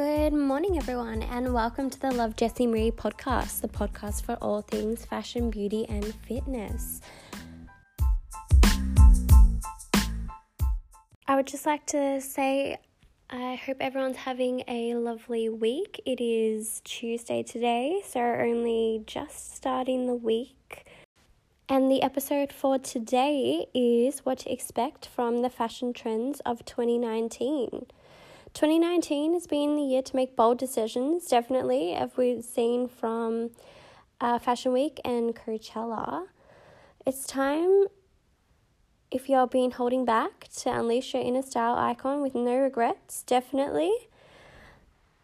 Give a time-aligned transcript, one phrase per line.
[0.00, 4.62] Good morning, everyone, and welcome to the Love Jessie Marie podcast, the podcast for all
[4.62, 7.00] things fashion, beauty, and fitness.
[11.26, 12.78] I would just like to say
[13.28, 16.00] I hope everyone's having a lovely week.
[16.06, 20.86] It is Tuesday today, so only just starting the week.
[21.68, 27.86] And the episode for today is what to expect from the fashion trends of 2019.
[28.58, 33.50] 2019 has been the year to make bold decisions, definitely, as we've seen from
[34.20, 36.26] uh, Fashion Week and Coachella.
[37.06, 37.84] It's time,
[39.12, 43.92] if you're been holding back, to unleash your inner style icon with no regrets, definitely.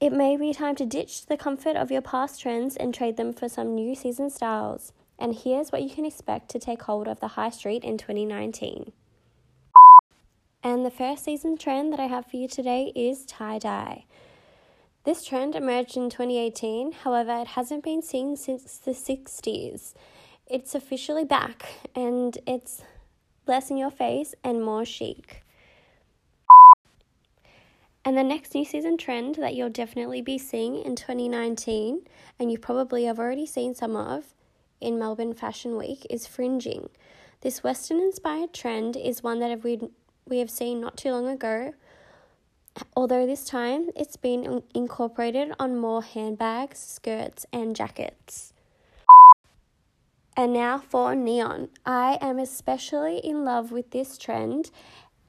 [0.00, 3.34] It may be time to ditch the comfort of your past trends and trade them
[3.34, 4.94] for some new season styles.
[5.18, 8.90] And here's what you can expect to take hold of the high street in 2019.
[10.62, 14.04] And the first season trend that I have for you today is tie dye.
[15.04, 19.94] This trend emerged in 2018, however, it hasn't been seen since the 60s.
[20.46, 22.82] It's officially back and it's
[23.46, 25.44] less in your face and more chic.
[28.04, 32.02] And the next new season trend that you'll definitely be seeing in 2019,
[32.38, 34.34] and you probably have already seen some of
[34.80, 36.88] in Melbourne Fashion Week, is fringing.
[37.42, 39.90] This Western inspired trend is one that we
[40.28, 41.74] we have seen not too long ago,
[42.96, 48.52] although this time it's been incorporated on more handbags, skirts, and jackets.
[50.36, 51.68] And now for neon.
[51.84, 54.70] I am especially in love with this trend.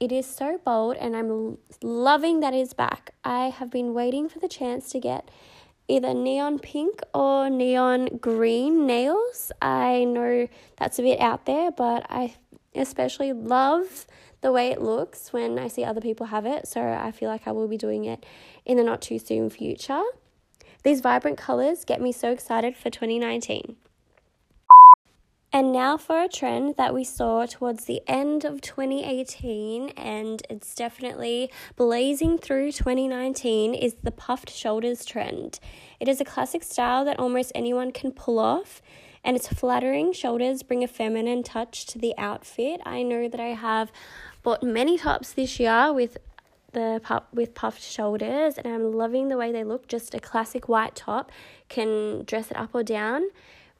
[0.00, 3.14] It is so bold, and I'm loving that it's back.
[3.22, 5.30] I have been waiting for the chance to get
[5.88, 9.52] either neon pink or neon green nails.
[9.60, 10.48] I know
[10.78, 12.34] that's a bit out there, but I
[12.74, 14.06] especially love
[14.40, 16.68] the way it looks when I see other people have it.
[16.68, 18.26] So I feel like I will be doing it
[18.64, 20.02] in the not too soon future.
[20.82, 23.76] These vibrant colors get me so excited for 2019.
[25.54, 30.74] And now for a trend that we saw towards the end of 2018 and it's
[30.74, 35.60] definitely blazing through 2019 is the puffed shoulders trend.
[36.00, 38.82] It is a classic style that almost anyone can pull off
[39.24, 42.80] and its flattering shoulders bring a feminine touch to the outfit.
[42.84, 43.90] I know that I have
[44.42, 46.18] bought many tops this year with
[46.72, 49.88] the puff, with puffed shoulders and I'm loving the way they look.
[49.88, 51.32] Just a classic white top
[51.68, 53.22] can dress it up or down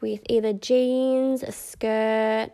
[0.00, 2.50] with either jeans, a skirt,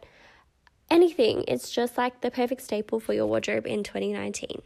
[0.91, 1.45] anything.
[1.47, 4.63] It's just like the perfect staple for your wardrobe in 2019.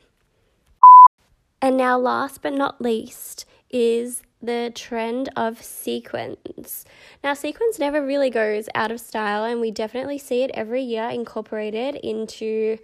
[1.60, 6.84] And now, last but not least, is the trend of sequins.
[7.22, 11.09] Now, sequins never really goes out of style, and we definitely see it every year
[11.09, 12.78] incorporated into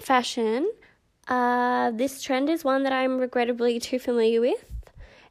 [0.00, 0.70] fashion.
[1.28, 4.72] Uh, this trend is one that I'm regrettably too familiar with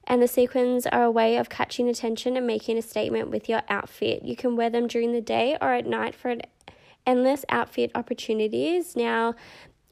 [0.05, 3.61] and the sequins are a way of catching attention and making a statement with your
[3.69, 4.23] outfit.
[4.23, 6.35] You can wear them during the day or at night for
[7.05, 8.95] endless outfit opportunities.
[8.95, 9.35] Now,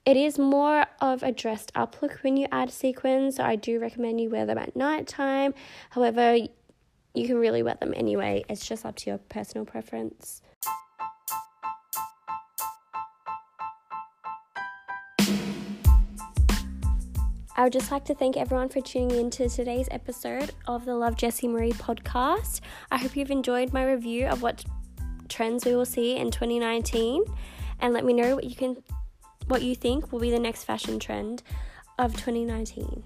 [0.09, 3.79] it is more of a dressed up look when you add sequins, so I do
[3.79, 5.53] recommend you wear them at night time.
[5.91, 6.35] However,
[7.13, 10.41] you can really wear them anyway, it's just up to your personal preference.
[17.55, 20.95] I would just like to thank everyone for tuning in to today's episode of the
[20.95, 22.61] Love Jessie Marie podcast.
[22.89, 24.65] I hope you've enjoyed my review of what
[25.27, 27.25] trends we will see in 2019
[27.79, 28.75] and let me know what you can
[29.49, 31.43] what you think will be the next fashion trend
[31.97, 33.03] of 2019.